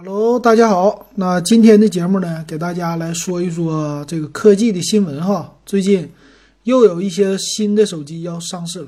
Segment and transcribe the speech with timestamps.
[0.00, 1.08] Hello，大家好。
[1.16, 5.52] 那今天的节目呢，给大家来说一说这个科技的新闻哈。
[5.66, 6.08] 最近
[6.62, 8.86] 又有一些新的手机要上市了。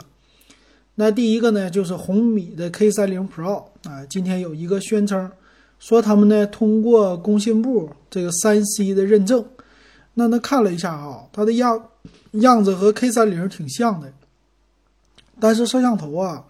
[0.94, 5.28] 那第一个呢，就是红米的 K30 Pro 啊，今天有一个宣称
[5.80, 9.44] 说他们呢通过工信部这个三 C 的认证。
[10.14, 11.86] 那那看了一下哈，它的样
[12.34, 14.12] 样子和 K30 挺像的，
[15.40, 16.44] 但是摄像头啊，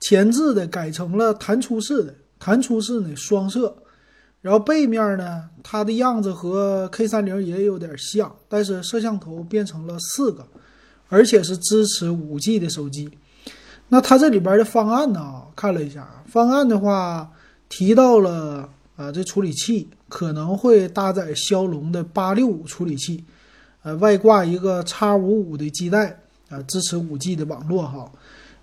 [0.00, 3.76] 前置的改成了弹出式的，弹出式呢双摄。
[4.40, 10.46] 然后背面呢，它的样子和 K 三零也有点像，但是摄像头变成了四个，
[11.08, 13.10] 而且是支持五 G 的手机。
[13.88, 17.28] 那它这里边的方案呢，看了一下，方案的话
[17.68, 23.24] 提到了啊，这处理器可能会搭载骁龙的八六五处理器，
[23.82, 28.10] 呃，外挂一个叉五五的基带啊，支持五 G 的网络哈。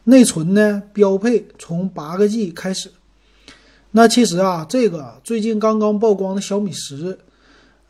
[0.06, 2.90] 内存呢，标配从八个 G 开始。
[3.98, 7.18] 那其实啊，这个最近刚刚曝光的小米十，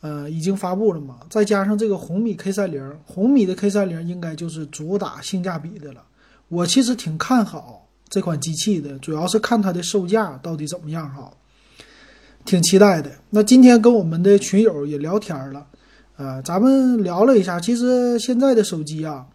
[0.01, 1.17] 呃，已经发布了嘛。
[1.31, 6.03] 再加上这个红米 K 三零，红米的 K 三零应该就是主打性价比的了。
[6.47, 11.31] 我其实挺看好这款机器的，主要是看它的售价到底怎么样哈，
[12.45, 13.11] 挺期待的。
[13.31, 15.65] 那今天跟我们的群友也聊天了，
[16.17, 19.25] 呃，咱们聊了一下，其实现在的手机啊，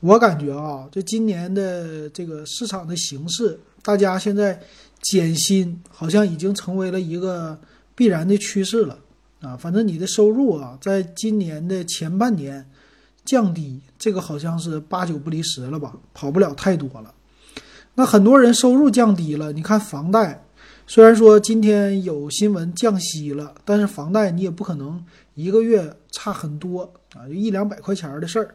[0.00, 4.60] 我感觉啊，这今年的这个市场的形势，大家现在。
[5.02, 7.58] 减薪好像已经成为了一个
[7.94, 8.98] 必然的趋势了
[9.40, 9.56] 啊！
[9.56, 12.66] 反正你的收入啊，在今年的前半年
[13.24, 17.14] 降低，这个好像是八九不离十了吧，跑不了太多了。
[17.94, 20.44] 那很多人收入降低了，你看房贷，
[20.86, 26.82] 虽然说今天有新闻降息了，但是房贷你也不可能一个月差很多
[27.14, 28.54] 啊，就一两百块钱的事儿。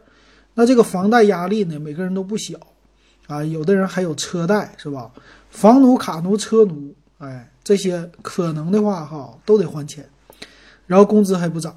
[0.53, 2.57] 那这个房贷压力呢，每个人都不小
[3.27, 5.11] 啊，有的人还有车贷，是吧？
[5.55, 10.05] 房奴、卡奴、车奴，哎，这些可能的话哈，都得还钱，
[10.85, 11.73] 然后工资还不涨。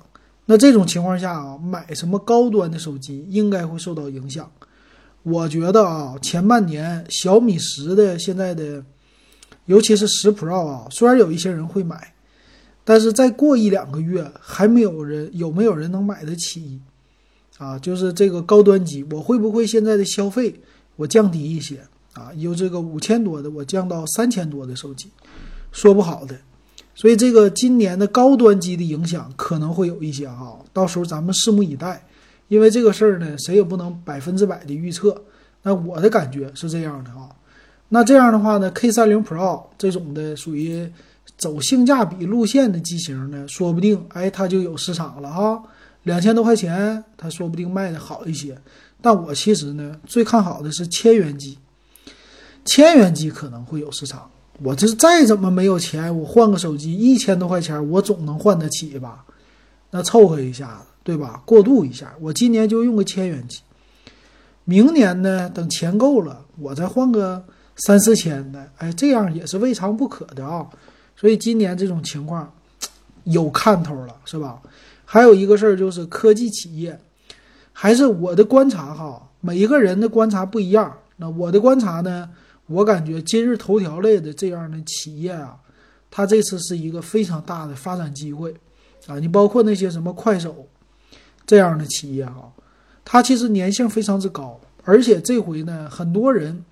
[0.46, 4.50] 那这种情况下啊，买什么高端的手机应该会受到影响。
[5.22, 8.84] 我觉得啊，前半年小米十的现在的，
[9.66, 12.14] 尤其是十 Pro 啊，虽然有一些人会买，
[12.82, 16.80] 但是再过一两个月，还没有人有没有人能买得起
[17.58, 17.78] 啊？
[17.78, 20.60] 就是这个高端机，我会不会现在的消费
[20.96, 21.78] 我降低一些？
[22.18, 25.08] 啊，由这个五千多的，我降到三千多的手机，
[25.70, 26.36] 说不好的，
[26.96, 32.04] 所以这个今年的高端机的影响可能会有一些哈，到时候咱们拭目以待，
[32.48, 35.22] 因为这个事儿呢，谁也不能百分之百的预测。
[35.62, 37.28] 那我的感觉是这样的啊，
[37.88, 40.90] 那这样的话呢，K 三零 Pro 这种的属于
[41.36, 45.62] 走性价比路线的机型呢，说不定哎它就有市场了哈，
[46.02, 48.58] 两千多块钱，它说不定卖的好一些。
[49.00, 51.56] 但我其实呢，最看好的是千元机。
[52.68, 54.30] 千元机可能会有市场，
[54.62, 59.24] 我这再怎么没有钱，我换个手机一千多块钱，我总能换得起吧？
[59.90, 61.42] 那凑合一下子，对吧？
[61.46, 63.60] 过渡一下，我今年就用个千元机，
[64.64, 67.42] 明年呢，等钱够了，我再换个
[67.76, 70.66] 三四千的，哎，这样也是未尝不可的啊。
[71.16, 72.52] 所以今年这种情况
[73.24, 74.60] 有看头了，是吧？
[75.06, 77.00] 还有一个事儿就是科技企业，
[77.72, 80.94] 还是我的观察哈，每一个人的观察不一样。
[81.16, 82.28] 那我的观察呢？
[82.68, 85.56] 我感觉今日头条类的这样的企业啊，
[86.10, 88.54] 它这次是一个非常大的发展机会
[89.06, 89.18] 啊！
[89.18, 90.68] 你包括那些什么快手
[91.46, 92.52] 这样的企业哈，
[93.06, 96.62] 它其实粘性非常之高，而且这回呢，很多人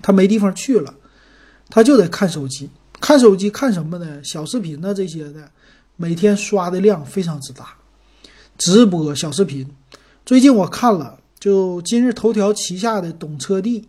[0.00, 0.94] 他没地方去了，
[1.68, 4.22] 他就得看手机，看手机看什么呢？
[4.22, 5.50] 小视频呢这些的，
[5.96, 7.74] 每天刷的量非常之大，
[8.56, 9.68] 直播小视频。
[10.24, 13.88] 最近我看了，就今日头条旗下的懂车帝。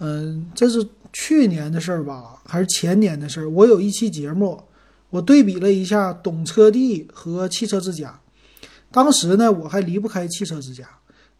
[0.00, 3.50] 嗯，这是去年的事儿吧，还是前年的事儿？
[3.50, 4.62] 我有一期节目，
[5.10, 8.20] 我对比了一下懂车帝和汽车之家。
[8.90, 10.88] 当时呢，我还离不开汽车之家，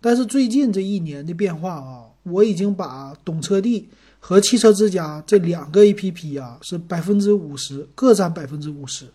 [0.01, 3.89] 但是最近这一年的变化啊，我已经把懂车帝
[4.19, 9.07] 和汽车之家这两个 APP 啊，是百分之五十各占百分之五十，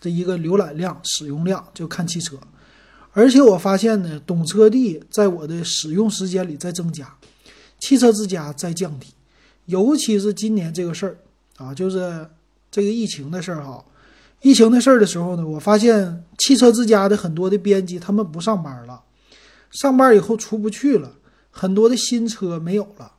[0.00, 2.38] 这一个浏览量、使用量就看汽车。
[3.12, 7.12] 而且我发现呢，懂车帝在我的使用时间里在增加。
[7.84, 9.08] 汽车之家在降低，
[9.66, 11.18] 尤其是今年这个事儿
[11.58, 12.26] 啊，就是
[12.70, 13.84] 这个疫情的事儿哈。
[14.40, 19.02] 疫情的事儿的时候呢，我发现汽车之家的很多的编辑他们不上班了，
[19.70, 21.12] 上班以后出不去了，
[21.50, 23.12] 很多的新车没有了，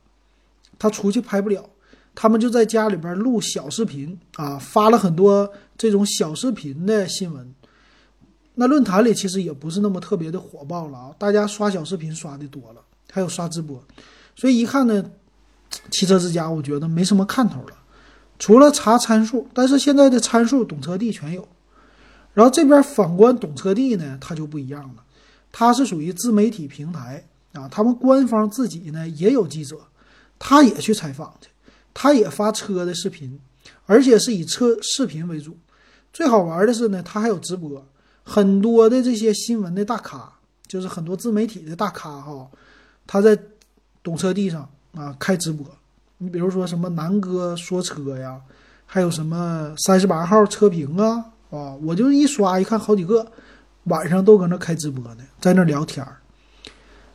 [0.80, 1.70] 他出去拍不了，
[2.12, 5.48] 他们就在家里边录小视频啊，发了很多
[5.78, 7.54] 这种小视频的新闻。
[8.56, 12.80] 那论坛里其实也不是那么特别的火爆了啊，大家刷小视频刷的多了，
[13.12, 13.80] 还有刷直播。
[14.36, 15.04] 所以一看呢，
[15.90, 17.76] 汽车之家我觉得没什么看头了，
[18.38, 21.48] 除了查参数，但是现在的参数懂车帝全有。
[22.34, 25.02] 然后这边反观懂车帝呢，它就不一样了，
[25.50, 29.78] 它是属于自媒体平台啊，他们官方自己呢也有记者，
[30.38, 31.48] 他也去采访去，
[31.94, 33.40] 他也发车的视频，
[33.86, 35.56] 而且是以车视频为主。
[36.12, 37.82] 最好玩的是呢，他还有直播，
[38.22, 40.30] 很多的这些新闻的大咖，
[40.66, 42.50] 就是很多自媒体的大咖哈，
[43.06, 43.38] 他在
[44.06, 45.66] 懂车帝上啊开直播。
[46.18, 48.40] 你比如说什么南哥说车呀，
[48.86, 51.24] 还有什么三十八号车评啊。
[51.50, 53.26] 啊，我就一刷一看，好几个
[53.84, 56.18] 晚上都搁那开直播呢，在那聊天儿。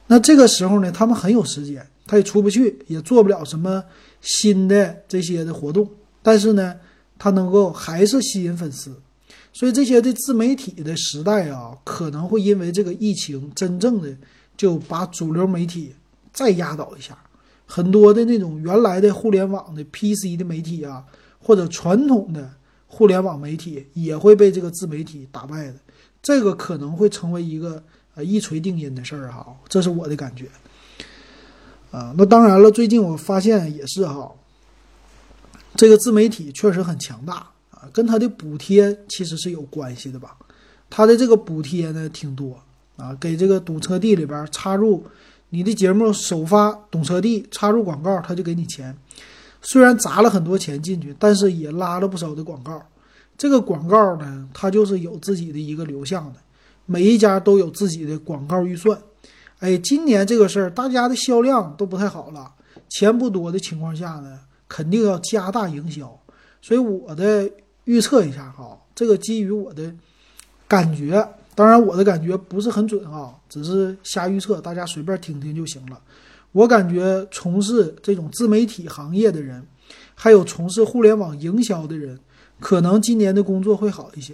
[0.07, 3.81] 那这个时候呢，他们很有时间，他也出不去，也做不了什么
[4.19, 5.89] 新的这些的活动，
[6.21, 6.75] 但是呢，
[7.17, 8.93] 他能够还是吸引粉丝。
[9.53, 14.15] 所以这些的自媒体的时代啊，可能会因为这个疫情，真正的
[14.55, 15.93] 就把主流媒体
[16.31, 17.17] 再压倒一下。
[17.65, 21.03] 很多的那种原来的互联网的 PC 的媒体啊，
[21.39, 22.51] 或者传统的。
[22.93, 25.75] 互联网媒体也会被这个自媒体打败的，
[26.21, 27.81] 这个可能会成为一个
[28.15, 30.45] 呃一锤定音的事儿哈，这是我的感觉。
[31.89, 34.29] 啊，那当然了，最近我发现也是哈，
[35.77, 37.35] 这个自媒体确实很强大
[37.69, 40.35] 啊，跟它的补贴其实是有关系的吧？
[40.89, 42.59] 它的这个补贴呢挺多
[42.97, 45.01] 啊，给这个堵车地里边插入
[45.53, 48.97] 你的节目首发懂车帝插入广告，他就给你钱。
[49.61, 52.81] 虽然砸了很多钱进去，但是也拉了不少的广告。
[53.37, 56.39] 这个广告呢，它就是有自己的一个流向的，
[56.85, 58.97] 每一家都有自己的广告预算。
[59.59, 62.49] 哎，今年这个事儿，大家的销量都不太好了，
[62.89, 64.39] 钱不多的情况下呢，
[64.69, 66.17] 肯定要加大营销。
[66.61, 67.49] 所以我的
[67.83, 69.93] 预测一下哈，这个基于我的
[70.67, 71.27] 感觉，
[71.61, 76.01] 当然我的感觉不是很准啊，只是瞎预测，大家随便听听就行了。
[76.53, 79.63] 我感觉从事这种自媒体行业的人，
[80.15, 82.19] 还有从事互联网营销的人，
[82.59, 84.33] 可能今年的工作会好一些，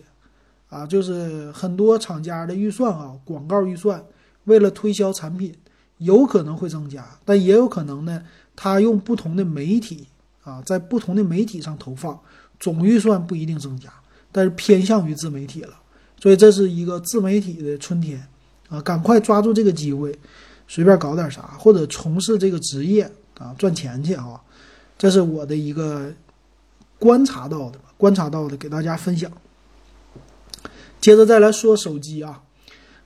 [0.69, 4.01] 啊，就是很多厂家的预算啊，广告预算，
[4.45, 5.53] 为了推销产品，
[5.97, 8.23] 有可能会增加，但也有可能呢，
[8.55, 10.07] 他用不同的媒体
[10.45, 12.17] 啊，在不同的媒体上投放，
[12.57, 13.89] 总预算不一定增加，
[14.31, 15.73] 但是偏向于自媒体了，
[16.19, 18.27] 所以这是一个自媒体的春天，
[18.69, 20.17] 啊，赶快抓住这个机会。
[20.69, 24.41] 随便搞点啥，或者从事这个职业啊，赚钱去啊，
[24.97, 26.11] 这是我的一个
[26.99, 29.31] 观察到的，观察到的给大家分享。
[30.99, 32.43] 接着再来说手机啊，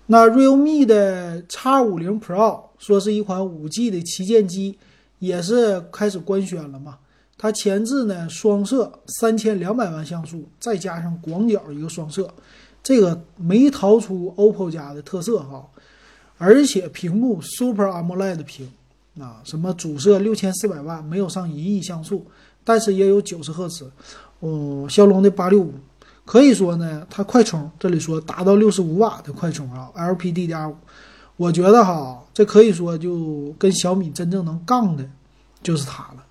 [0.08, 4.80] 那 realme 的 X 五零 Pro 说是一款五 G 的旗舰机，
[5.20, 6.98] 也是开始官宣了嘛。
[7.38, 12.34] 它前置呢双摄三千两百万像素，再加上广角一个双摄，
[12.84, 15.66] 这个没逃出 OPPO 家的特色哈。
[16.38, 18.72] 而且屏幕 Super AMOLED 屏
[19.20, 22.26] 啊，什么主摄六千四百万，没有上一亿像素，
[22.64, 23.92] 但是也有九十赫兹。
[24.40, 25.72] 嗯，骁龙的八六五，
[26.26, 30.74] 可以说呢，它快充这里说达到六十五瓦的快充啊，LPDDR5。
[31.38, 35.08] 我觉得哈，这可以说就跟小米真正能杠的，
[35.62, 36.26] 就是它了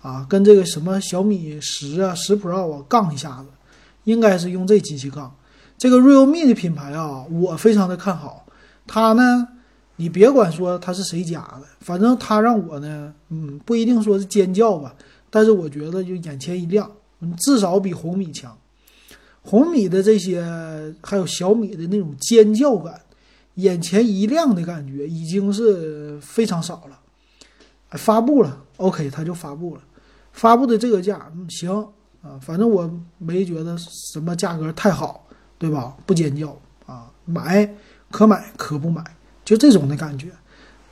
[0.00, 3.48] 啊，跟这个什么小米十啊、十 Pro 啊杠一下子，
[4.04, 5.34] 应该是用这机器杠。
[5.82, 8.46] 这个 Realme 的品牌啊，我非常的看好。
[8.86, 9.48] 它呢，
[9.96, 14.94] 你别管说它是谁家的，反正它让我呢，嗯，不一定说是尖叫吧，
[15.28, 16.88] 但是我觉得就眼前一亮，
[17.36, 18.56] 至少比红米强。
[19.42, 23.00] 红米的这些还有小米的那种尖叫感，
[23.54, 27.00] 眼前一亮的感觉已经是非常少了。
[27.98, 29.82] 发布了，OK，它就发布了，
[30.30, 31.72] 发布的这个价，嗯，行
[32.22, 35.21] 啊，反正我没觉得什么价格太好，
[35.62, 35.96] 对吧？
[36.04, 37.72] 不尖叫啊，买。
[38.10, 39.02] 可买可不买，
[39.42, 40.28] 就这种的感觉。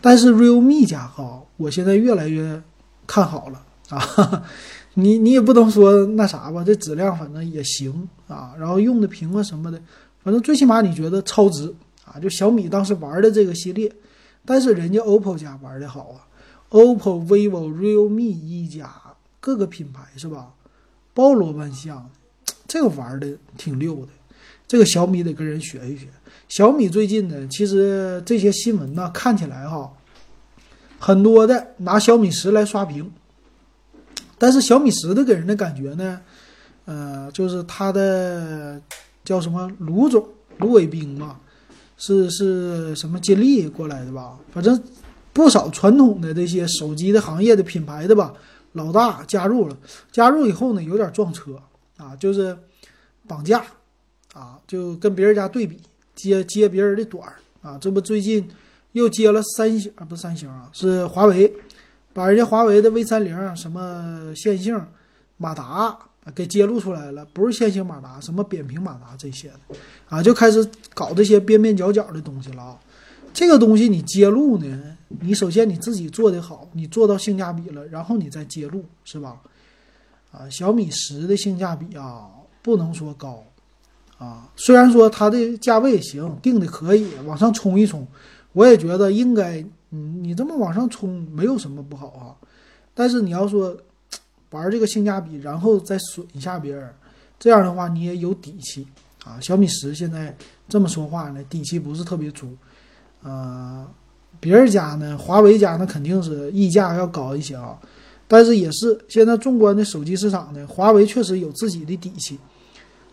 [0.00, 2.62] 但是 realme 家哈，我现在越来越
[3.06, 4.42] 看好了啊。
[4.94, 8.54] 你你也不能说那啥吧，这质量反正也行啊。
[8.58, 9.78] 然后用的屏啊什么的，
[10.24, 11.70] 反正最起码你觉得超值
[12.06, 12.18] 啊。
[12.18, 13.92] 就小米当时玩的这个系列，
[14.46, 16.24] 但是人家 OPPO 家玩的好啊
[16.70, 18.90] ，OPPO、vivo、realme 一家
[19.40, 20.54] 各个品牌是吧，
[21.12, 22.08] 包罗万象，
[22.66, 24.08] 这个玩的挺溜的。
[24.70, 26.06] 这个小米得跟人学一学。
[26.48, 29.92] 小米最近呢，其实这些新闻呢，看起来哈，
[30.96, 33.10] 很多的拿小米十来刷屏，
[34.38, 36.20] 但是小米十的给人的感觉呢，
[36.84, 38.80] 呃，就是它的
[39.24, 40.24] 叫什么卢总
[40.58, 41.40] 卢伟冰嘛，
[41.96, 44.38] 是是什么金立过来的吧？
[44.52, 44.80] 反正
[45.32, 48.32] 不少传统的这些手机的行业的品牌的吧，
[48.74, 49.76] 老大加入了，
[50.12, 51.60] 加入以后呢，有点撞车
[51.96, 52.56] 啊，就是
[53.26, 53.64] 绑架
[54.32, 55.78] 啊，就跟别人家对比。
[56.16, 58.46] 接接别人的短儿啊，这不最近
[58.92, 61.50] 又接了三星啊，不是三星啊，是华为，
[62.12, 64.78] 把人家华为的 V 三零什么线性，
[65.38, 65.98] 马达
[66.34, 69.76] 给揭露出来了，不是线性马达，什么扁平马达这些的
[70.10, 72.78] 啊，就开始搞这些边边角角的东西了啊。
[73.32, 79.40] 这个东西你揭露呢，你首先你自己做的好，你做到性价比了，然后你再揭露，是吧？
[80.32, 82.28] 啊，小米十的性价比啊，
[82.60, 83.42] 不能说高
[84.20, 88.06] 啊，虽然说它的价位也行，定的可以往上冲一冲，
[88.52, 92.36] 我也觉得应该，嗯，你这么往上冲没有什么不好啊。
[92.92, 93.74] 但是你要说
[94.50, 96.86] 玩这个性价比，然后再损一下别人，
[97.38, 98.86] 这样的话你也有底气
[99.24, 99.40] 啊。
[99.40, 100.36] 小米十现在
[100.68, 102.54] 这么说话呢，底气不是特别足。
[103.22, 103.88] 呃，
[104.38, 107.78] 别人家呢，华为家那肯定是溢价要高一些啊，
[108.28, 112.38] 但是也是现在纵观的手机市场呢，华为确实有自己的底气。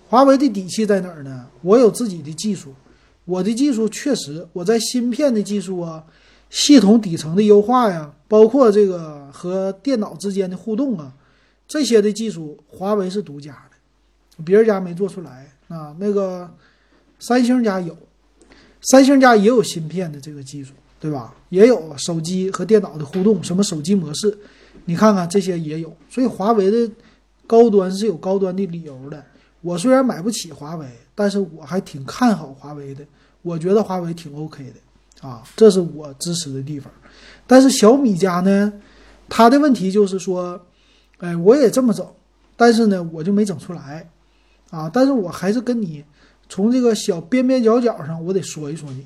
[0.09, 1.47] 华为的底气在哪儿呢？
[1.61, 2.73] 我有自己的技术，
[3.25, 6.03] 我的技术确实我在芯片的技术啊，
[6.49, 11.13] 系统底层的优化呀，包括这个和电脑之间的互动啊，
[11.67, 15.93] 这些的技术，华为是独家的，别人家没做出来啊。
[15.99, 16.49] 那个
[17.19, 17.95] 三星家有。
[18.89, 21.35] 三星家也有芯片的这个技术，对吧？
[21.49, 24.37] 也有手机和电脑的互动，什么手机模式，
[24.85, 25.93] 你看看这些也有。
[26.09, 26.89] 所以华为的
[27.45, 29.21] 高端是有高端的理由的。
[29.67, 33.03] 我虽然买不起华为，但是我还挺看好华为的。
[33.41, 36.89] 我觉得华为挺 OK 的啊，这是我支持的地方。
[37.45, 38.71] 但是小米家呢，
[39.27, 40.57] 它的问题就是说，
[41.17, 42.05] 哎，我也这么整，
[42.55, 44.09] 但是呢，我就没整出来
[44.69, 44.89] 啊。
[44.93, 46.01] 但是我还是跟你。
[46.49, 49.05] 从这个小边边角角上，我得说一说你，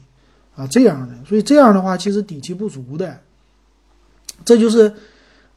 [0.56, 3.20] 啊，这样的，所以这样的话，其实底气不足的，
[4.46, 4.94] 这就是，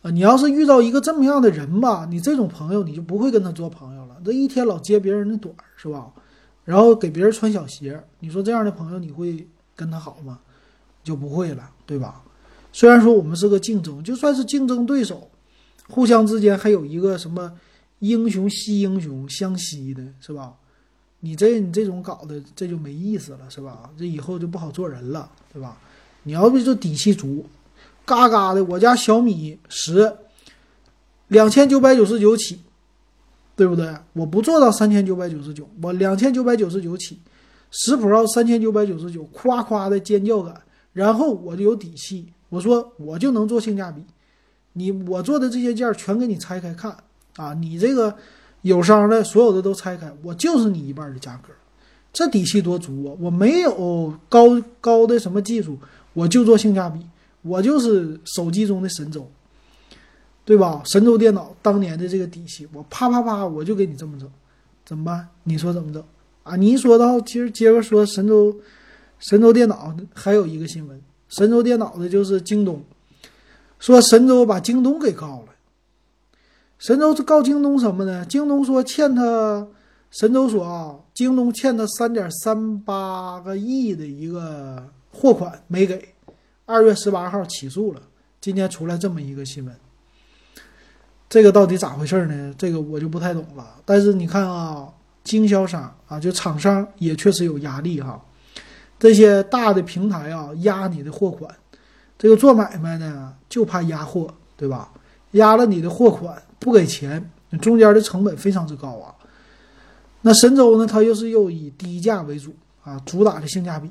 [0.04, 3.93] 你要是遇到一个这么样的人吧，你这种朋友你就不会跟他做朋友。
[4.24, 6.10] 这一天老揭别人的短是吧？
[6.64, 10.38] 然后给别人穿小鞋，你说这样的朋友你会跟他好吗？
[11.02, 12.22] 就不会了，对吧？
[12.72, 15.30] 虽然说我们是个竞争，就算是竞争对手，
[15.88, 17.52] 互相之间还有一个什么
[17.98, 20.54] 英雄惜英雄相惜的，是吧？
[21.20, 23.90] 你这你这种搞的这就没意思了，是吧？
[23.98, 25.76] 这以后就不好做人了，对吧？
[26.22, 27.44] 你要不就底气足，
[28.06, 28.64] 嘎嘎的。
[28.64, 30.16] 我家小米十
[31.28, 32.58] 两千九百九十九起，
[33.56, 33.94] 对不对？
[34.12, 37.18] 我不做到三千九百九十九，我两千九百九十九起。
[37.70, 40.60] 十 Pro 三千九百九十九，夸夸的尖叫感，
[40.92, 44.02] 然后我就有底气，我说我就能做性价比。
[44.74, 46.96] 你我做的这些件全给你拆开看
[47.36, 48.14] 啊，你这个。
[48.64, 51.52] 友商的所有的都拆开，我就是你一半的价格，
[52.14, 53.12] 这底气多足啊！
[53.20, 55.78] 我没有高高的什么技术，
[56.14, 56.98] 我就做性价比，
[57.42, 59.30] 我就是手机中的神舟，
[60.44, 60.82] 对吧？
[60.84, 64.30] 神州电脑当年的这个底气，我啪啪啪我就给你这么整，
[64.84, 65.26] 怎么办？
[65.44, 66.04] 你说怎么整
[66.42, 66.54] 啊？
[66.56, 68.54] 你一说到，其实接着说神州，
[69.18, 72.82] 神州电脑还有一个新闻，神州电脑的就是京东，
[73.78, 75.54] 说神州把京东给告了。
[76.78, 78.26] 神州告京东什么呢？
[78.26, 79.66] 京东说欠他，
[80.10, 86.14] 神州说啊，京东欠他三点三八个亿的一个货款没给，
[86.66, 88.02] 二月十八号起诉了。
[88.40, 89.74] 今天出来这么一个新闻，
[91.28, 92.54] 这个到底咋回事呢？
[92.56, 93.76] 这个我就不太懂了。
[93.84, 94.88] 但是你看啊，
[95.24, 98.22] 经销商啊，就厂商也确实有压力哈。
[98.98, 101.52] 这些大的平台啊，压你的货款，
[102.16, 104.90] 这个做买卖呢就怕压货，对吧？
[105.32, 106.40] 压了你的货款。
[106.60, 109.12] 不给钱，中间的成本非常之高啊。
[110.22, 110.86] 那神州呢？
[110.86, 113.90] 它又是又以低价为主啊，主打的性价比。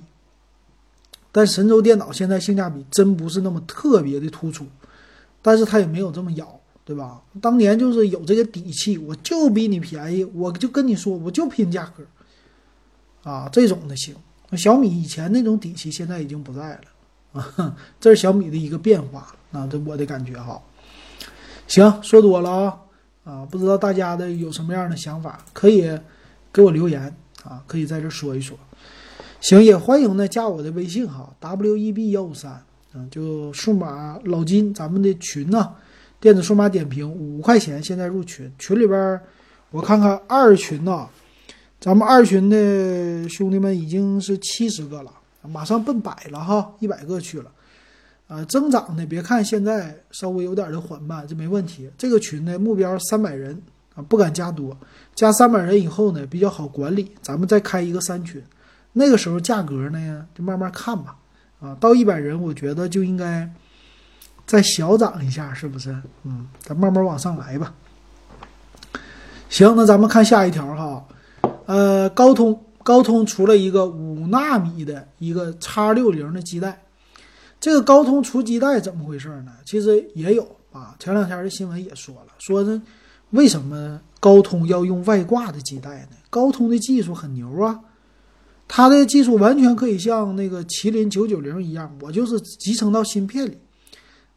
[1.32, 4.66] 但神州电脑现在性价比真不是那么特别的突出，
[5.44, 7.22] 但是它也没有这么咬，对吧？
[7.42, 12.04] 当年就是有这个底气，我就比你便宜，我就跟你说，我就拼价格
[13.24, 14.16] 啊，这种的行。
[14.58, 20.62] 小米以前那种底气现在已经不在了啊， 这是小米的一个变化啊，这我的感觉哈。
[21.68, 22.80] 行，说多了啊，
[23.24, 25.98] 啊，不知道大家的有什么样的想法，可以
[26.52, 28.58] 给我留言啊，可以在这说一说。
[29.40, 32.64] 行，也欢迎呢加我的微信哈，w e b 幺五三，
[32.94, 35.74] 嗯，就数码老金咱们的群呢，
[36.24, 39.20] 电子数码点评五块钱，现在入群，群里边
[39.72, 41.06] 我看看二群呢，
[41.82, 45.12] 咱们二群的兄弟们已经是七十个了，
[45.42, 47.52] 马上奔百了哈，一百个去了。
[48.30, 49.06] 啊，增长呢？
[49.06, 51.92] 别看现在稍微有点的缓慢，这没问题。
[51.98, 53.62] 这个群呢，目标三百人
[53.94, 54.78] 啊，不敢加多，
[55.14, 57.12] 加三百人以后呢，比较好管理。
[57.22, 58.42] 咱们再开一个三群，
[58.94, 61.18] 那个时候价格呢，就慢慢看吧。
[61.60, 63.52] 啊，到一百人，我觉得就应该
[64.46, 65.96] 再小涨一下，是不是？
[66.24, 67.74] 嗯，咱慢慢往上来吧。
[69.50, 71.06] 行，那咱们看下一条哈。
[71.66, 76.82] 呃，高通高通出了一个五纳米的一个叉六零的基带。
[77.60, 79.54] 这个高通出基带怎么回事呢？
[79.66, 82.82] 其实也有啊，前两天的新闻也说了，说是
[83.30, 86.18] 为什么高通要用外挂的基带呢？
[86.30, 87.80] 高通的技术很牛啊，
[88.68, 93.58] 它的技术完全可以像那个麒麟九九零一样，我就是集成到芯片里。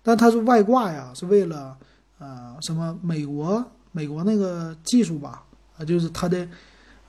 [0.07, 1.77] 但它是外挂呀，是为了
[2.21, 5.43] 呃什么美国美国那个技术吧，
[5.77, 6.47] 啊就是它的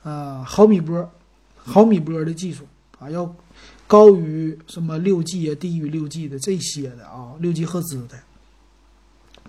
[0.02, 1.08] 呃毫米波
[1.56, 2.64] 毫米波的技术
[2.98, 3.32] 啊要
[3.86, 8.18] 高于什么六 G 啊，低于六 G 的这些的啊，六 G 赫兹的。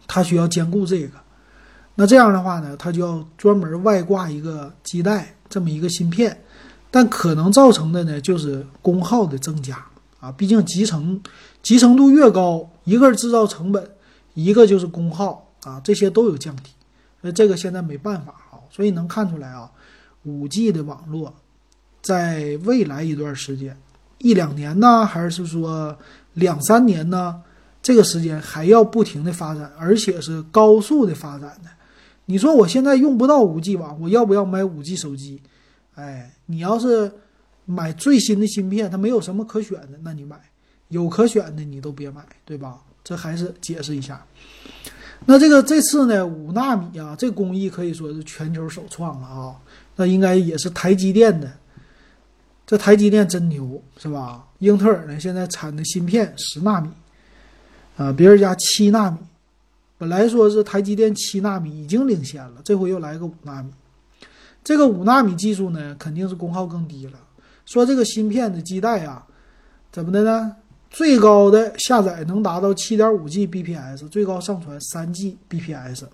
[0.06, 1.18] 它需要兼顾这个，
[1.96, 6.40] 那这样的话呢，它就要专门外挂一个基带这么一个芯片，
[6.92, 9.84] 但可能造成的呢就是功耗的增加
[10.20, 11.22] 啊，毕竟集成
[11.62, 13.90] 集成度越高，一个是制造成本，
[14.34, 16.72] 一个就是功耗啊，这些都有降低，
[17.22, 19.72] 那这个现在没办法啊，所以能看出来啊，
[20.24, 21.34] 五 G 的网络
[22.02, 23.78] 在未来一段时间，
[24.18, 25.98] 一两年呢，还是说
[26.34, 27.42] 两三年呢？
[27.82, 31.70] 这个时间还要不停的发展，而且是高速的发展的。
[32.26, 35.42] 你说我现在用不到五 G 网，我要不要买五 G 手机？
[35.96, 37.10] 哎，你要是
[37.72, 40.36] 买最新的芯片，它没有什么可选的，那你买；
[40.88, 42.80] 有可选的，你都别买，对吧？
[43.04, 44.26] 这还是解释一下。
[45.26, 49.56] 那这个这次呢，五纳米啊，这工艺可以说是全球首创了啊。
[49.96, 51.52] 那应该也是台积电的。
[52.66, 54.48] 这台积电真牛，是吧？
[54.60, 56.90] 英特尔呢，现在产的芯片十纳米。
[57.98, 59.18] 啊，别人家七纳米，
[59.98, 63.72] 本来说是台积电七纳米已经领先了，这回又来个五纳米。
[64.64, 67.20] 这个五纳米技术呢，肯定是功耗更低了。
[67.70, 69.24] 说这个芯片的基带啊，
[69.92, 70.56] 怎么的呢？
[70.90, 76.06] 最高的下载能达到七点五 G bps，最高上传三 G bps，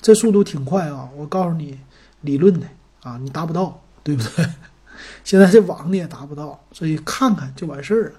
[0.00, 1.10] 这速度挺快啊！
[1.14, 1.78] 我告诉你，
[2.22, 2.66] 理论的
[3.02, 4.46] 啊，你达不到，对不对？
[5.24, 8.12] 现在这网你也达不到，所以看看就完事儿了。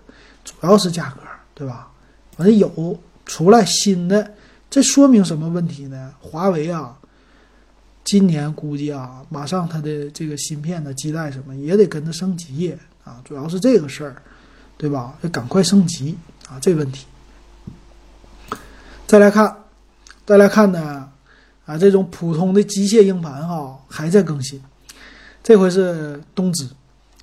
[0.43, 1.21] 主要是价格，
[1.55, 1.91] 对吧？
[2.37, 4.31] 反正有出来新的，
[4.69, 6.13] 这说明什么问题呢？
[6.21, 6.95] 华为啊，
[8.05, 14.21] 今年估计啊，马上它的这个芯片的基带什么也得跟着升级啊，主要是这个事儿，
[14.77, 15.17] 对吧？
[15.21, 16.15] 要赶快升级
[16.47, 17.05] 啊，这问题。
[19.07, 19.55] 再来看，
[20.23, 21.09] 再来看呢，
[21.65, 24.61] 啊，这种普通的机械硬盘哈还在更新，
[25.43, 26.69] 这回是东芝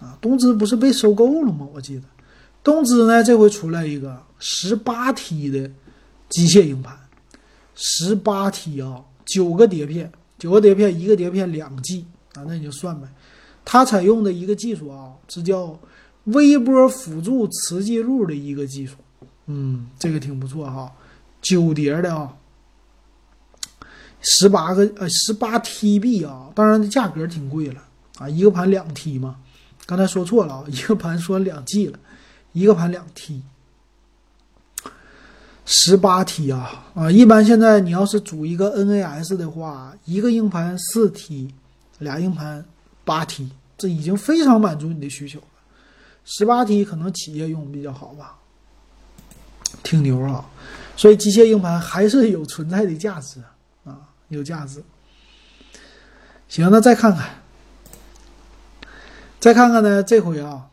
[0.01, 1.67] 啊，东芝不是被收购了吗？
[1.73, 2.03] 我记得。
[2.65, 5.71] 东芝呢，这回出来一个十八 T 的
[6.29, 6.97] 机械硬盘，
[7.77, 13.07] 十八 T 啊，九个碟片，九个碟片，一个碟片两 G 啊，那你就算呗。
[13.65, 15.79] 它采用的一个技术啊，是叫
[16.25, 18.97] 微波辅助磁记录的一个技术，
[19.47, 20.93] 嗯，这个挺不错哈，
[21.41, 22.37] 九碟的啊，
[24.21, 27.81] 十八个呃十八 TB 啊，当然价格挺贵了
[28.19, 29.37] 啊，一个盘两 T 嘛，
[29.87, 31.97] 刚才说错了啊，一个盘说两 G 了。
[32.55, 33.41] 一个盘两 T，
[35.75, 37.11] 十八 T 啊啊！
[37.11, 41.49] 一般现在你要是组一个 NAS 的话，一个硬盘四 T，
[41.99, 42.63] 俩硬盘
[43.07, 45.47] 八 T，这已经非常满足你的需求了。
[46.27, 48.37] 十八 T 可能企业用比较好吧，
[49.83, 50.45] 挺牛啊！
[50.95, 53.41] 所以机械硬盘还是有存在的价值
[53.83, 53.97] 啊，
[54.29, 54.85] 有价值。
[56.51, 57.31] 行，那再看看，
[59.41, 60.03] 再看看呢？
[60.03, 60.67] 这回啊。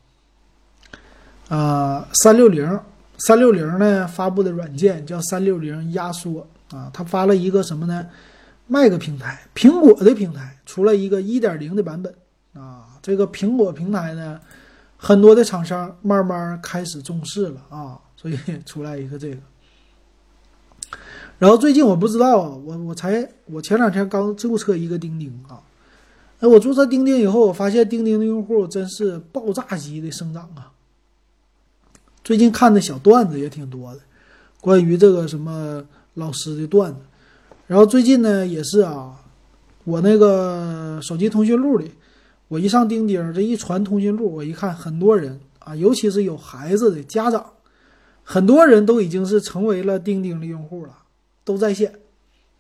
[1.48, 2.80] 啊，三六零，
[3.20, 8.08] 三六零呢发布的软件叫三六零压缩啊，它发了一个什么呢
[8.68, 12.14] ？Mac 平台，苹果的平台出了一个一点零的版本
[12.54, 12.86] 啊。
[13.02, 14.40] 这个苹果平台呢，
[14.98, 19.38] 很多的厂商慢慢开始重视了啊，所以出来一个这个。
[21.38, 25.60] 然后最近我不知道，我我才我前两天刚注册一个钉钉啊，
[26.40, 30.72] 哎，我注册钉钉以后，我发现钉钉的用户真是爆炸级的生长啊。
[32.30, 34.00] 最近看的小段子也挺多的，
[34.62, 37.00] 关于这个什么老师的段子。
[37.66, 39.16] 然后最近呢也是啊，
[39.84, 41.90] 我那个手机通讯录里，
[42.48, 47.44] 我一上钉钉，这一传通讯录，我一看，很多人啊，尤其是有孩子的家长，
[48.24, 50.96] 很多人都已经是成为了钉钉的用户了，
[51.44, 51.92] 都在线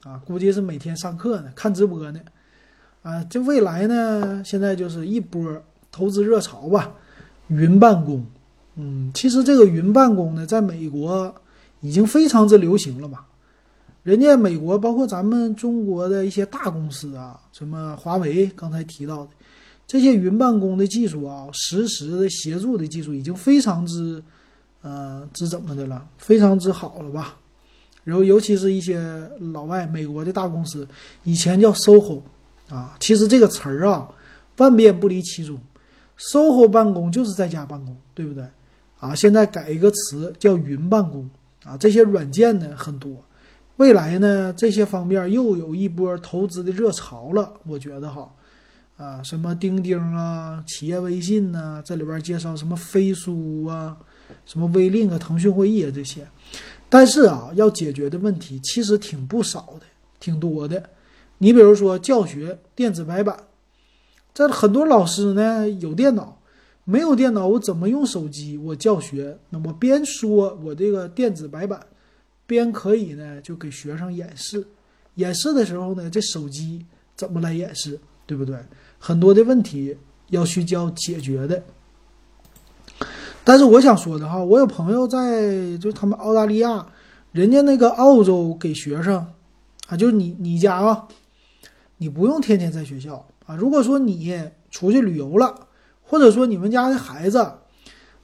[0.02, 2.20] 啊，估计是每天上课呢，看直播呢。
[3.04, 6.92] 啊，这未来呢，现在就是一波投资热潮吧，
[7.50, 8.26] 云办公。
[8.82, 11.36] 嗯，其实这个云办公呢，在美国
[11.82, 13.26] 已经非常之流行了吧？
[14.04, 19.32] 人家美国包括咱们中国的一些大公司啊，什么华为刚才提到的
[19.86, 24.24] 这些云办公的技术啊，实时的协助的技术已经非常之，
[24.82, 26.08] 呃，之怎么的了？
[26.18, 27.36] 非常之好了吧？
[28.06, 30.88] 然后尤其是一些老外美国的大公司，
[31.26, 32.22] 以前叫 SOHO
[32.70, 34.10] 啊，其实这个词儿啊，
[34.58, 35.60] 万变不离其宗
[36.18, 38.46] ，SOHO 办公就是在家办公，对不对？
[39.00, 41.30] 啊，现在改一个词叫云办公
[41.64, 43.24] 啊，这些软件呢很多，
[43.78, 48.30] 未来呢，这些方面又有一波投资的热潮了，我觉得哈，
[48.98, 53.98] 啊，什么钉钉啊，企业微信呐，这里边介绍什么飞书啊，
[54.46, 56.28] 什么微令啊，腾讯会议啊这些，
[56.90, 59.86] 但是啊，要解决的问题其实挺不少的，
[60.20, 60.90] 挺多的。
[61.38, 63.38] 你比如说教学电子白板，
[64.34, 66.38] 这很多老师呢有电脑，
[66.90, 69.38] 没有电脑我怎么用手机我教学？
[69.52, 71.86] 那么边说我这个电子白板。
[72.48, 74.66] 边可以呢，就给学生演示，
[75.14, 76.84] 演示的时候呢，这手机
[77.16, 78.58] 怎么来演示，对不对？
[78.98, 79.96] 很多的问题
[80.32, 81.64] 要去教解决的。
[83.44, 86.88] 但是我想说的哈，我有朋友在，就他们澳大利亚，
[87.34, 89.28] 人家那个澳洲给学生
[89.90, 91.08] 啊，就是你你家啊，
[91.98, 93.56] 你不用天天在学校啊。
[93.56, 94.34] 如果说你
[94.72, 95.68] 出去旅游了，
[96.10, 97.38] 或者说你们家的孩子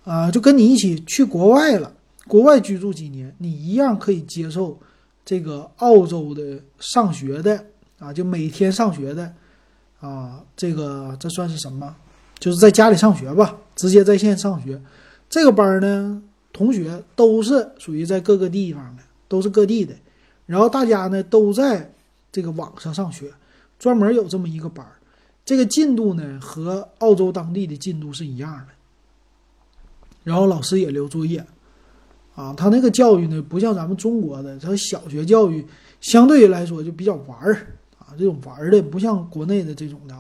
[0.04, 1.92] 啊，就跟你一起去国外了。
[2.28, 4.80] 国外居住几年，你一样可以接受
[5.24, 7.64] 这个澳洲的上学的
[8.00, 9.32] 啊，就每天上学的
[10.00, 11.96] 啊，这个这算是什么？
[12.40, 14.82] 就是在家里上学吧，直接在线上学。
[15.30, 16.20] 这个班呢，
[16.52, 19.94] 同学都是属于在各个地方的，都是各地的，
[20.48, 21.94] 然后大家呢都在
[22.32, 23.32] 这个网上上学，
[23.78, 24.84] 专门有这么一个班。
[25.46, 28.74] 这个进度呢和澳洲当地的进度是一样的，
[30.24, 31.46] 然后老师也留作业。
[32.34, 35.66] 啊，他那个教育呢，不像咱们中国的，他小学教育
[36.02, 37.56] 相对于来说就比较玩儿
[37.98, 40.14] 啊，这种玩儿的不像国内的这种的。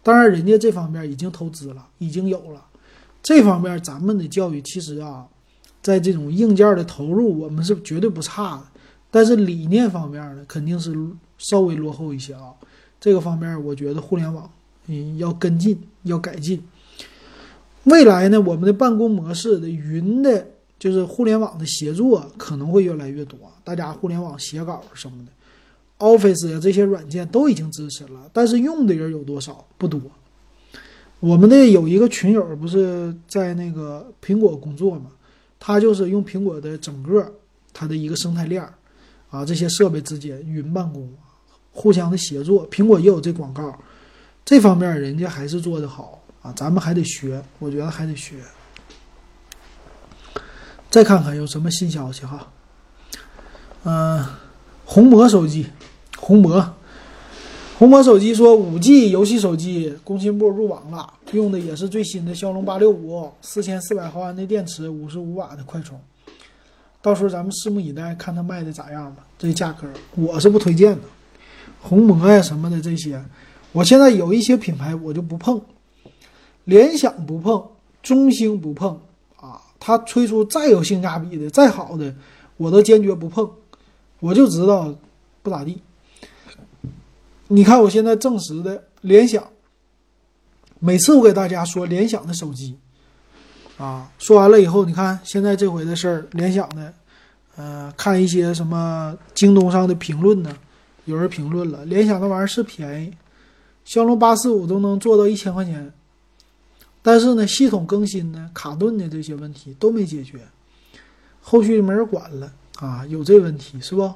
[0.00, 2.64] 当然，人家这方面已经投资了，已经有了
[3.20, 5.26] 这方面，咱们的教育其实啊，
[5.82, 8.62] 在这种硬件的投入，我们是绝对不差的。
[9.10, 10.94] 但是理念方面呢，肯定是
[11.36, 12.54] 稍微落后一些啊。
[13.00, 14.48] 这个方面，我觉得互联网
[14.86, 16.62] 嗯要跟进，要改进。
[17.84, 20.46] 未来呢，我们的办公模式的云的。
[20.78, 25.32] 就是互联网的协作可能会越来越多，大家互联网写稿什么的
[25.98, 29.62] ，Office 呀这些软件都已经支持了，但是用的人有多少？
[29.76, 30.00] 不多。
[31.18, 35.10] 我们的有一个群友不是在那个苹果工作嘛，
[35.58, 37.30] 他就是用苹果的整个
[37.74, 38.72] 他的一个生态链儿
[39.28, 41.06] 啊，这些设备之间云办公，
[41.72, 42.68] 互相的协作。
[42.70, 43.78] 苹果也有这广告，
[44.44, 48.36] 这方面人家还是做的好啊，咱们还得学，我觉得还得学。
[50.90, 52.48] 再看看有什么新消息哈，
[53.84, 54.26] 嗯，
[54.84, 55.66] 红魔手机，
[56.18, 56.74] 红魔，
[57.78, 66.00] 红魔手机说五 G 游戏手机，工信部入网了，用的也是最新的骁龙八六五，四千四百毫安的电池，五十五瓦的快充，
[67.00, 69.24] 到时候咱们拭目以待，看它卖的咋样吧。
[69.38, 71.02] 这价格我是不推荐的，
[71.80, 73.22] 红魔呀什么的这些，
[73.72, 75.60] 我现在有一些品牌我就不碰，
[76.64, 77.62] 联想不碰，
[78.02, 79.00] 中兴不碰
[79.36, 79.60] 啊。
[79.78, 82.14] 它推出再有性价比的、再好的，
[82.56, 83.50] 我都坚决不碰。
[84.20, 84.94] 我就知道
[85.42, 85.80] 不咋地。
[87.48, 89.42] 你看，我现在证实的联想，
[90.78, 92.76] 每次我给大家说联想的手机，
[93.78, 96.92] 啊，说完了以后，你看现在这回的事儿，联想的，
[97.56, 100.54] 呃，看一些什么京东上的评论呢，
[101.04, 103.12] 有人评论了，联想那玩意儿是便宜，
[103.84, 105.92] 骁龙八四五都能做到一千块钱。
[107.02, 110.38] 但是呢，系统更新呢，卡顿的这些问题都没解决，
[111.40, 114.12] 后续没人管了啊，有这问题是不？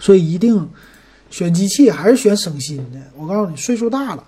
[0.00, 0.68] 所以一定
[1.30, 3.00] 选机器还是选省心的。
[3.16, 4.24] 我告诉你，岁数大了，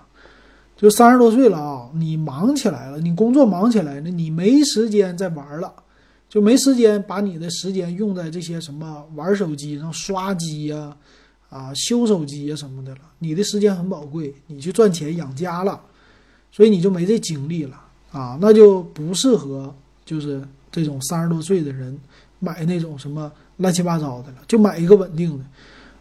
[0.77, 5.75] 就三十多岁了啊，你忙起来了，你工作忙起来了，你没时间再玩了，
[6.31, 10.97] 就没时间把你的时间用在这些什么玩手机上、刷机呀、
[11.51, 13.01] 啊修手机呀什么的了。
[13.19, 15.79] 你的时间很宝贵，你去赚钱养家了。
[16.53, 19.73] 所以你就没这精力了啊，那就不适合
[20.05, 21.97] 就是这种三十多岁的人
[22.41, 25.45] 买那种什么乱七八糟的了，就买一个稳定的，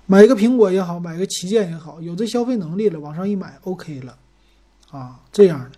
[0.08, 4.18] 买一个苹果也好，买个旗舰也好，有这消费能力了，往上一买 OK 了，
[4.90, 5.78] 啊，这样的。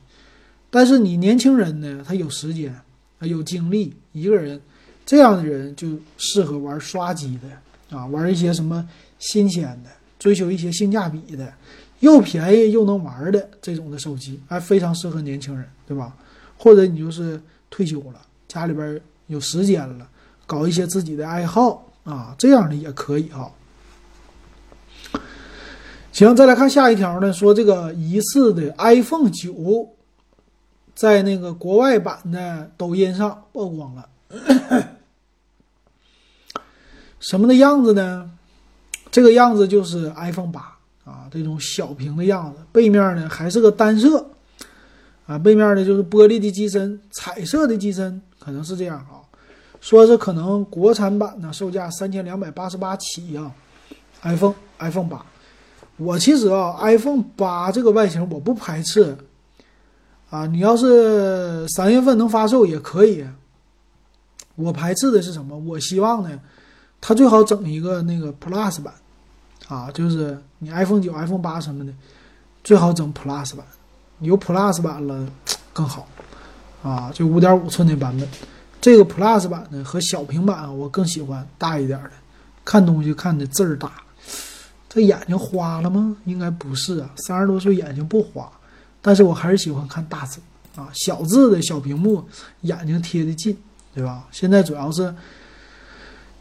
[0.69, 2.73] 但是你年轻人呢，他有时间，
[3.27, 4.60] 有精力，一个人
[5.05, 8.88] 这样的人就适合玩刷机的啊，玩一些什么
[9.19, 11.53] 新鲜的，追求一些性价比的。
[11.99, 16.15] 又便宜又能玩的这种的手机，还非常适合年轻人，对吧？
[16.57, 20.07] 或者你就是退休了，家里边有时间了，
[20.47, 23.51] 搞一些自己的爱好啊，这样的也可以哈。
[26.12, 29.53] 行，再来看下一条呢，说这个疑似的 iPhone 九
[30.95, 34.10] 在那个国外版的抖音上曝光了，
[37.19, 38.30] 什么的样子呢？
[39.12, 40.77] 这个样子就是 iPhone 八。
[41.04, 44.23] 啊，这种小屏的样子，背面呢还是个单色，
[45.25, 49.17] 啊，背面呢就是玻璃的机身，彩色的机身，可能是这样啊。
[49.82, 53.51] 说是可能国产版呢售价三千两百八十八起呀
[54.21, 55.25] ，iPhone iPhone 八。
[55.97, 59.17] 我其实啊，iPhone 八这个外形我不排斥
[60.31, 63.23] 啊，你要是三月份能发售也可以。
[64.55, 65.57] 我排斥的是什么？
[65.57, 66.39] 我希望呢，
[66.99, 68.93] 它最好整一个那个 Plus 版
[69.67, 71.93] 啊，就是你 iPhone 九、iPhone 八什么的，
[72.63, 73.65] 最好整 Plus 版，
[74.19, 75.27] 有 Plus 版了
[75.73, 76.07] 更好
[76.81, 78.27] 啊，就五点五寸的版本。
[78.79, 82.11] 这个 Plus 版呢和小平板我更喜欢大一点的，
[82.63, 83.91] 看东西看的字儿大。
[84.87, 86.15] 这眼睛花了吗？
[86.25, 88.51] 应该不是啊，三十多岁眼睛不花，
[89.01, 90.39] 但是我还是喜欢看大字
[90.75, 92.23] 啊，小字的小屏幕，
[92.61, 93.57] 眼睛贴的近，
[93.93, 94.27] 对吧？
[94.31, 95.13] 现在主要是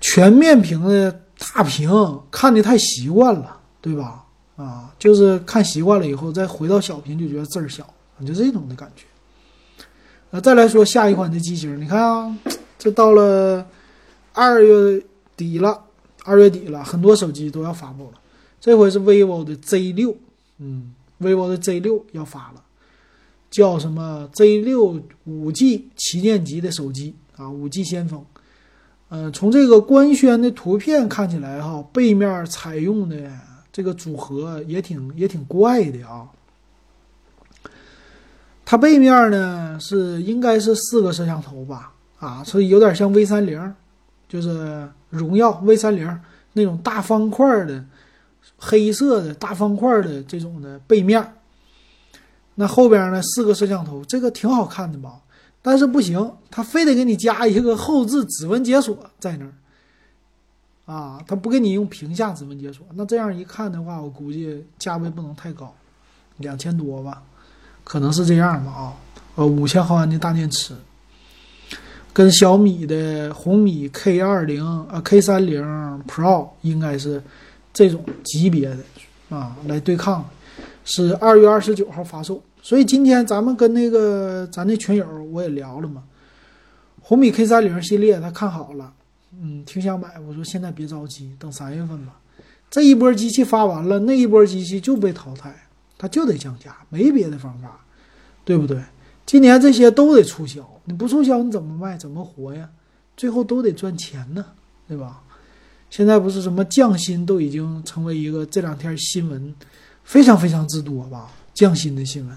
[0.00, 1.10] 全面屏的
[1.54, 1.90] 大屏
[2.30, 4.24] 看的太习惯了，对吧？
[4.56, 7.84] 啊，就是看习惯了以后，再回到小屏就觉得字儿小，
[8.26, 9.04] 就这种的感觉。
[10.30, 12.38] 那再来说下一款的机型，你看啊，
[12.78, 13.66] 这到了
[14.32, 15.02] 二月
[15.36, 15.82] 底了，
[16.24, 18.20] 二月底了，很多手机都要发布了。
[18.60, 20.14] 这回是 vivo 的 Z 六，
[20.58, 22.62] 嗯，vivo 的 Z 六要发了，
[23.50, 28.24] 叫什么 Z 六五 G 旗舰级的手机啊，五 G 先锋。
[29.08, 33.30] 呃，从这个官宣的图片看起来哈，背面采用的
[33.72, 36.28] 这个组合也挺也挺怪的啊。
[38.64, 43.74] 它背面呢是应该是四个摄像头吧，啊，所以有点像 V 三零，
[44.28, 46.20] 就是荣耀 V 三零
[46.52, 47.84] 那种大方块的。
[48.62, 51.32] 黑色的大方块的这种的背面，
[52.56, 55.18] 那后边呢四个摄像头，这个挺好看的吧？
[55.62, 59.52] 但是不行，他非得给你加一个后置指纹解锁在那儿，
[60.94, 62.84] 啊，他不给你用屏下指纹解锁。
[62.94, 65.74] 那这样一看的话，我估计价位不能太高，
[66.36, 67.22] 两千多吧，
[67.82, 68.94] 可能是这样吧啊。
[69.36, 70.74] 呃，五千毫安的大电池，
[72.12, 75.64] 跟小米的红米 K 二零啊 K 三零
[76.06, 77.22] Pro 应该是。
[77.72, 78.78] 这种级别的
[79.28, 80.28] 啊，来对抗，
[80.84, 82.42] 是二月二十九号发售。
[82.62, 86.02] 所以今天咱们跟那个咱那群友我也聊了嘛，
[87.00, 88.92] 红米 K 三零系列他看好了，
[89.40, 90.18] 嗯，挺想买。
[90.28, 92.20] 我说现在别着急，等三月份吧。
[92.70, 95.54] 这一波机器发完了，那一波机器就被淘汰，
[95.96, 97.80] 它就得降价，没别的方法，
[98.44, 98.80] 对不对？
[99.24, 101.96] 今年这些都得促销，你不促销你怎么卖？
[101.96, 102.68] 怎么活呀？
[103.16, 104.44] 最后都得赚钱呢，
[104.86, 105.22] 对吧？
[105.90, 109.54] 现在不是什么降薪都已经成为一个这两天新闻，
[110.04, 111.28] 非常非常之多吧？
[111.52, 112.36] 降薪的新闻，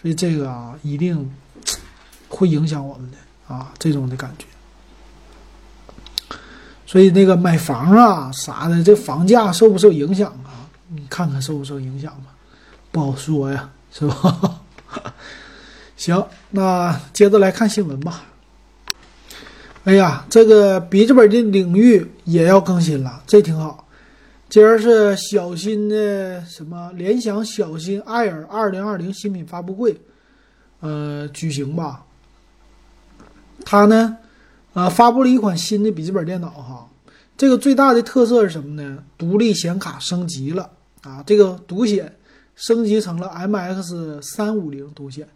[0.00, 1.28] 所以这个啊，一定
[2.28, 3.16] 会影响我们的
[3.52, 4.44] 啊，这种的感觉。
[6.86, 10.68] 所以那个买房啊啥的，这房价受不受影响啊？
[10.88, 12.34] 你看看受不受影响吧？
[12.92, 14.60] 不好说呀，是吧？
[15.96, 18.24] 行，那接着来看新闻吧。
[19.88, 23.88] 哎呀，这个笔记本的领域也要更新了，这挺好。
[24.50, 29.98] 今儿是小新的什么联想小新 Air 二零二零新品发布会，
[30.80, 32.04] 呃，举行吧。
[33.64, 34.18] 它呢，
[34.74, 36.86] 啊，发布了一款新的笔记本电脑哈。
[37.38, 39.02] 这个最大的特色是什么呢？
[39.16, 40.70] 独立显卡升级了
[41.00, 42.14] 啊，这个独显
[42.54, 45.26] 升级成了 MX 三五零独显。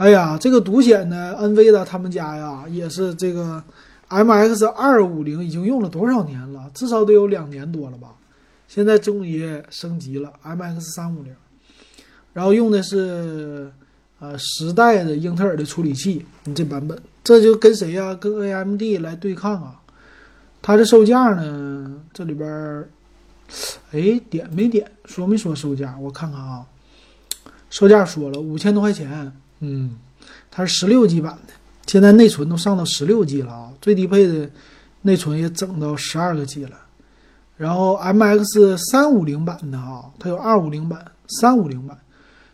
[0.00, 3.62] 哎呀，这个独显呢，NV 的他们家呀，也是这个
[4.08, 6.70] MX 二五零已经用了多少年了？
[6.72, 8.14] 至少得有两年多了吧。
[8.66, 11.34] 现在终于升级了 MX 三五零，
[12.32, 13.70] 然后用的是
[14.20, 18.14] 呃十代的英特尔的处理器，你这版本，这就跟谁呀？
[18.14, 19.82] 跟 AMD 来对抗啊？
[20.62, 22.00] 它的售价呢？
[22.14, 22.88] 这里边，
[23.92, 24.90] 哎，点没点？
[25.04, 25.94] 说没说售价？
[26.00, 26.64] 我看看啊，
[27.68, 29.30] 售价说了五千多块钱。
[29.60, 29.96] 嗯，
[30.50, 31.52] 它是十六 G 版的，
[31.86, 34.50] 现在内存都上到十六 G 了啊，最低配的
[35.02, 36.76] 内存也整到十二个 G 了。
[37.56, 41.98] 然后 MX 三五零版的哈，它有二五零版、三五零版，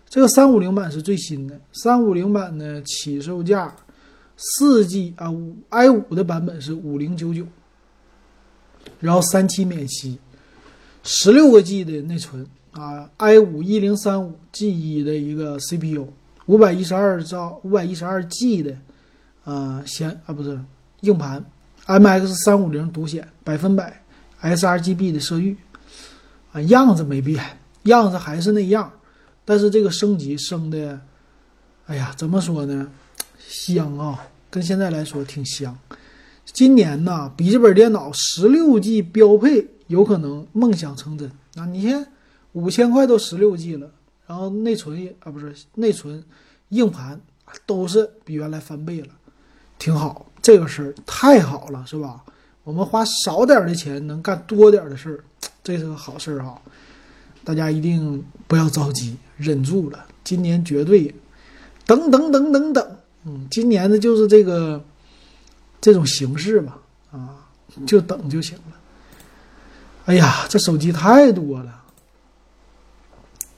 [0.09, 1.61] 这个三五零版是最新的。
[1.73, 3.73] 三五零版的起售价
[4.37, 7.47] 四 G 啊五 i 五的版本是五零九九，
[8.99, 10.19] 然后三期免息，
[11.05, 16.09] 十六个 G 的内存啊，i 五一零三五 G 一的一个 CPU。
[16.46, 18.76] 五百一十二兆、五百一十二 G 的，
[19.44, 20.59] 呃，显啊不是
[21.00, 21.44] 硬盘
[21.87, 24.02] ，MX 三五零独显，百分百
[24.42, 25.56] sRGB 的色域，
[26.52, 27.42] 啊样子没变，
[27.85, 28.92] 样子还是那样，
[29.44, 31.00] 但是这个升级升的，
[31.87, 32.88] 哎呀，怎么说呢？
[33.48, 35.76] 香啊，跟现在来说挺香。
[36.44, 41.30] 今年呢，笔记本电脑十六 G 标配有可能梦想成真。
[41.54, 42.06] 那你看，
[42.52, 43.90] 五千块都十六 G 了。
[44.27, 46.23] 然后内存也啊不是内存，
[46.71, 47.21] 硬盘
[47.65, 49.09] 都是比原来翻倍了，
[49.79, 50.27] 挺好。
[50.43, 52.23] 这个事儿太好了，是吧？
[52.65, 55.25] 我们花少点的钱能干多点的事儿，
[55.62, 56.61] 这是个好事儿哈。
[57.45, 60.05] 大家一定不要着急，忍住了。
[60.25, 61.15] 今年绝对
[61.85, 64.85] 等等等等等，嗯，今年的就是这个
[65.81, 66.79] 这种形式吧，
[67.12, 67.47] 啊，
[67.87, 68.73] 就等就行了。
[70.07, 71.85] 哎呀，这手机太多了。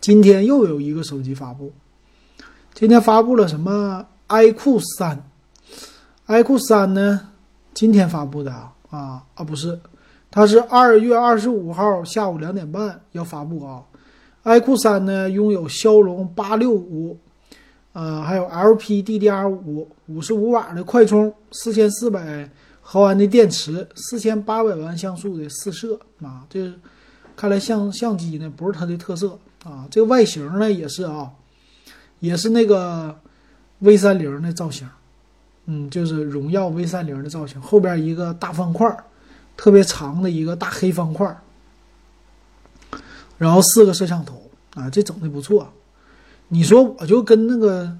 [0.01, 1.73] 今天又有一个手机发布，
[2.73, 5.29] 今天发布了什么？iQOO 三
[6.27, 7.29] ，iQOO 三呢？
[7.75, 8.73] 今天发布的啊
[9.35, 9.79] 啊，不是，
[10.31, 13.83] 它是二月二十五号下午两点半要发布啊。
[14.45, 17.19] iQOO 三呢，拥有骁龙八六五，
[17.93, 22.49] 呃，还有 LPDDR 五五十五瓦的快充，四千四百
[22.81, 26.73] 毫安的电池，四千八百万像素的四摄啊，这
[27.37, 29.39] 看来相相机呢不是它的特色。
[29.69, 31.31] 啊，这个外形呢也是啊，
[32.21, 33.15] 也是那个
[33.81, 34.89] V 三零的造型，
[35.67, 38.97] 嗯，就是荣耀 V 三零的造型，后边一个大方块，
[39.59, 41.37] 特别长的一个大黑方块，
[43.37, 45.71] 然后四个摄像头啊，这整的不错。
[46.49, 47.95] 你说我就跟那个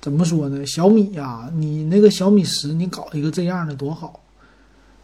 [0.00, 0.64] 怎么说呢？
[0.64, 4.20] 小米呀，你那个小米十，你搞一个这样的多好，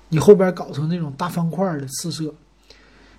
[0.09, 2.33] 你后边搞成那种大方块的四摄。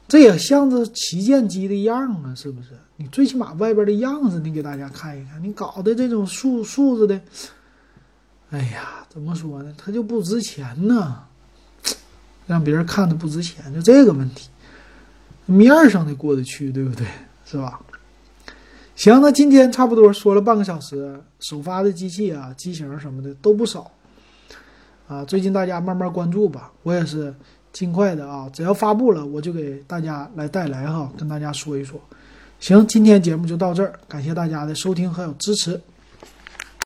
[0.07, 2.69] 这也像是旗舰机的样啊，是不是？
[2.97, 5.43] 你最起码外边的样子，你给大家看一看。
[5.43, 7.19] 你搞的这种数数字的，
[8.51, 9.73] 哎呀，怎么说呢？
[9.77, 11.23] 它就不值钱呢，
[12.45, 14.49] 让别人看的不值钱，就这个问题。
[15.47, 17.05] 面上的过得去，对不对？
[17.45, 17.79] 是吧？
[18.95, 23.91] 行，那今天差不多说了半个小时，首发的机器啊，机型什么的都不少
[25.07, 25.25] 啊。
[25.25, 27.33] 最近大家慢慢关注吧，我也是。
[27.75, 28.49] 尽快的啊！
[28.53, 31.99] 只要发布了，我就给大家来带来哈，跟大家说一说。
[32.57, 35.77] 行，今天节目就到这儿，感谢大家的收听还有支持。